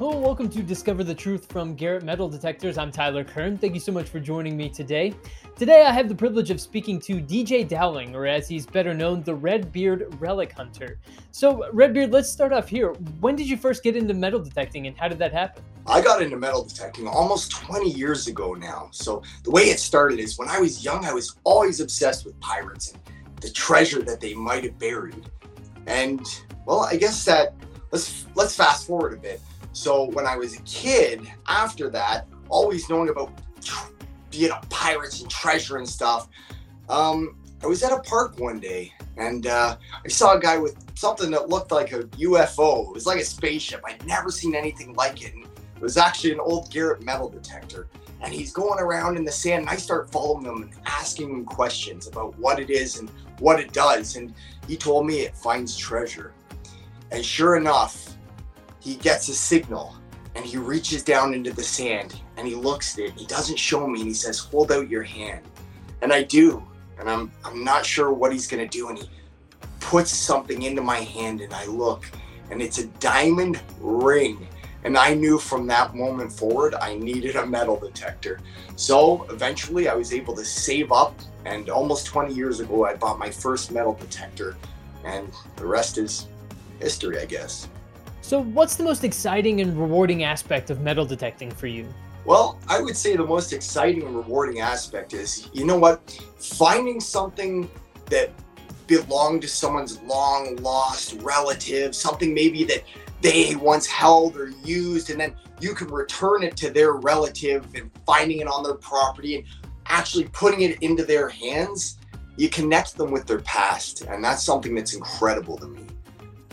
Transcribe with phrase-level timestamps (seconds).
[0.00, 2.78] Hello, welcome to Discover the Truth from Garrett Metal Detectors.
[2.78, 3.58] I'm Tyler Kern.
[3.58, 5.12] Thank you so much for joining me today.
[5.56, 9.22] Today, I have the privilege of speaking to DJ Dowling, or as he's better known,
[9.22, 10.98] the Redbeard Relic Hunter.
[11.32, 12.94] So, Redbeard, let's start off here.
[13.20, 15.62] When did you first get into metal detecting, and how did that happen?
[15.86, 18.88] I got into metal detecting almost 20 years ago now.
[18.92, 22.40] So, the way it started is when I was young, I was always obsessed with
[22.40, 25.28] pirates and the treasure that they might have buried.
[25.86, 26.26] And,
[26.64, 27.52] well, I guess that
[27.90, 29.42] let's let's fast forward a bit
[29.72, 33.32] so when I was a kid, after that, always knowing about
[34.32, 36.28] you know pirates and treasure and stuff,
[36.88, 40.76] um, I was at a park one day and uh, I saw a guy with
[40.98, 42.88] something that looked like a UFO.
[42.88, 43.82] It was like a spaceship.
[43.86, 45.34] I'd never seen anything like it.
[45.34, 47.88] And it was actually an old Garrett metal detector.
[48.22, 51.44] And he's going around in the sand, and I start following him and asking him
[51.44, 54.16] questions about what it is and what it does.
[54.16, 54.34] And
[54.66, 56.32] he told me it finds treasure.
[57.10, 58.16] And sure enough,
[58.80, 59.94] he gets a signal
[60.34, 63.12] and he reaches down into the sand and he looks at it.
[63.12, 65.44] He doesn't show me and he says, Hold out your hand.
[66.02, 66.66] And I do.
[66.98, 68.88] And I'm I'm not sure what he's gonna do.
[68.88, 69.08] And he
[69.80, 72.04] puts something into my hand and I look
[72.50, 74.46] and it's a diamond ring.
[74.82, 78.40] And I knew from that moment forward I needed a metal detector.
[78.76, 83.18] So eventually I was able to save up and almost 20 years ago I bought
[83.18, 84.56] my first metal detector
[85.04, 86.28] and the rest is
[86.78, 87.68] history, I guess.
[88.30, 91.88] So, what's the most exciting and rewarding aspect of metal detecting for you?
[92.24, 97.00] Well, I would say the most exciting and rewarding aspect is, you know what, finding
[97.00, 97.68] something
[98.06, 98.30] that
[98.86, 102.84] belonged to someone's long lost relative, something maybe that
[103.20, 107.90] they once held or used, and then you can return it to their relative and
[108.06, 109.44] finding it on their property and
[109.86, 111.98] actually putting it into their hands.
[112.36, 115.84] You connect them with their past, and that's something that's incredible to me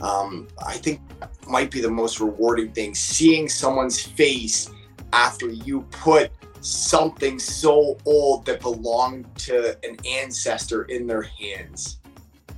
[0.01, 1.01] um, I think
[1.49, 4.69] might be the most rewarding thing seeing someone's face
[5.13, 6.31] after you put
[6.61, 11.99] something so old that belonged to an ancestor in their hands.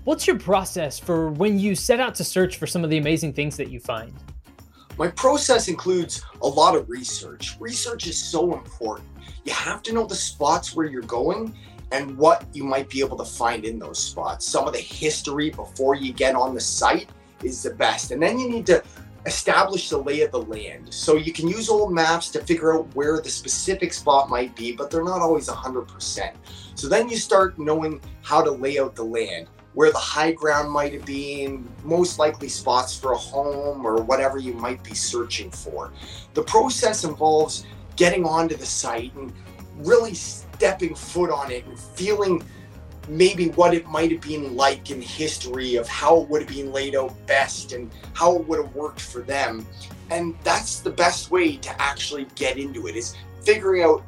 [0.05, 3.33] What's your process for when you set out to search for some of the amazing
[3.33, 4.13] things that you find?
[4.97, 7.55] My process includes a lot of research.
[7.59, 9.07] Research is so important.
[9.45, 11.55] You have to know the spots where you're going
[11.91, 14.45] and what you might be able to find in those spots.
[14.45, 17.09] Some of the history before you get on the site
[17.43, 18.11] is the best.
[18.11, 18.83] And then you need to
[19.25, 20.93] establish the lay of the land.
[20.93, 24.71] So you can use old maps to figure out where the specific spot might be,
[24.71, 26.33] but they're not always 100%.
[26.75, 30.71] So then you start knowing how to lay out the land, where the high ground
[30.71, 35.51] might have been, most likely spots for a home or whatever you might be searching
[35.51, 35.91] for.
[36.33, 39.33] The process involves getting onto the site and
[39.77, 42.43] really stepping foot on it and feeling
[43.09, 46.71] maybe what it might have been like in history of how it would have been
[46.71, 49.65] laid out best and how it would have worked for them.
[50.11, 54.03] And that's the best way to actually get into it is figuring out,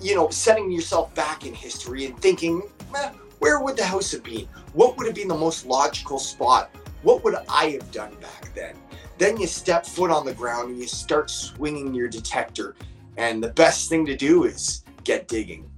[0.00, 2.62] you know, setting yourself back in history and thinking,
[2.96, 4.48] eh, where would the house have been?
[4.72, 6.70] What would have been the most logical spot?
[7.02, 8.76] What would I have done back then?
[9.18, 12.76] Then you step foot on the ground and you start swinging your detector.
[13.16, 15.68] And the best thing to do is get digging.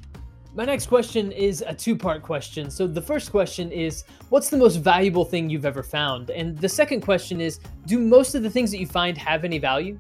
[0.53, 2.71] My next question is a two part question.
[2.71, 6.31] So, the first question is What's the most valuable thing you've ever found?
[6.31, 9.59] And the second question is Do most of the things that you find have any
[9.59, 9.99] value?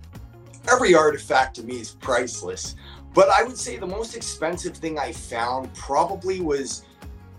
[0.68, 2.74] Every artifact to me is priceless.
[3.14, 6.84] But I would say the most expensive thing I found probably was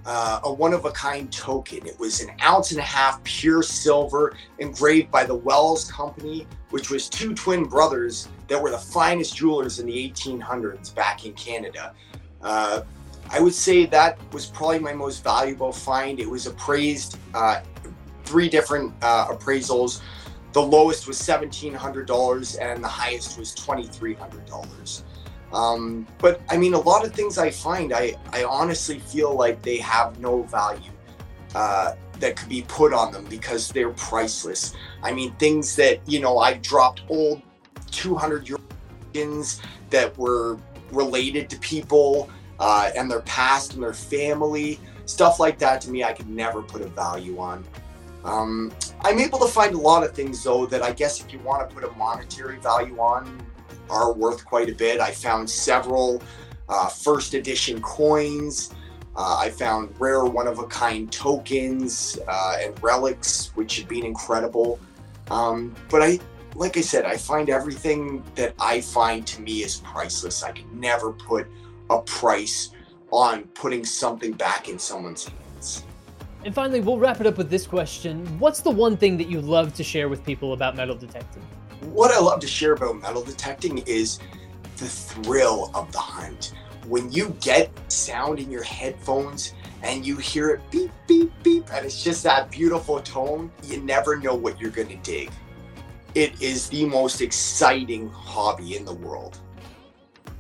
[0.05, 1.85] uh, a one of a kind token.
[1.85, 6.89] It was an ounce and a half pure silver engraved by the Wells Company, which
[6.89, 11.93] was two twin brothers that were the finest jewelers in the 1800s back in Canada.
[12.41, 12.81] Uh,
[13.31, 16.19] I would say that was probably my most valuable find.
[16.19, 17.61] It was appraised uh,
[18.25, 20.01] three different uh, appraisals.
[20.51, 25.03] The lowest was $1,700 and the highest was $2,300.
[25.53, 29.61] Um, but I mean, a lot of things I find, I, I honestly feel like
[29.61, 30.91] they have no value
[31.55, 34.73] uh, that could be put on them because they're priceless.
[35.03, 37.41] I mean, things that, you know, I dropped old
[37.91, 38.57] 200 year
[39.89, 40.57] that were
[40.91, 42.29] related to people
[42.61, 44.79] uh, and their past and their family.
[45.05, 47.65] Stuff like that to me, I could never put a value on.
[48.23, 48.71] Um,
[49.01, 51.67] I'm able to find a lot of things though that I guess if you want
[51.67, 53.43] to put a monetary value on,
[53.89, 55.01] are worth quite a bit.
[55.01, 56.21] I found several
[56.69, 58.73] uh, first edition coins.
[59.15, 64.05] Uh, I found rare one of a kind tokens uh, and relics, which have been
[64.05, 64.79] incredible.
[65.31, 66.19] Um, but I,
[66.55, 70.43] like I said, I find everything that I find to me is priceless.
[70.43, 71.47] I could never put
[71.89, 72.71] a price
[73.11, 75.83] on putting something back in someone's hands.
[76.43, 79.41] And finally, we'll wrap it up with this question What's the one thing that you
[79.41, 81.43] love to share with people about metal detecting?
[81.81, 84.19] what I love to share about metal detecting is
[84.77, 86.53] the thrill of the hunt.
[86.87, 91.85] When you get sound in your headphones and you hear it beep, beep, beep, and
[91.85, 95.31] it's just that beautiful tone, you never know what you're going to dig.
[96.13, 99.39] It is the most exciting hobby in the world.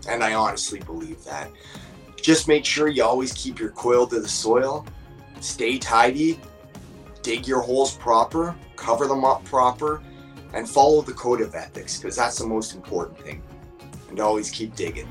[0.07, 1.51] And I honestly believe that.
[2.21, 4.85] Just make sure you always keep your coil to the soil,
[5.39, 6.39] stay tidy,
[7.23, 10.01] dig your holes proper, cover them up proper,
[10.53, 13.41] and follow the code of ethics because that's the most important thing.
[14.09, 15.07] And always keep digging.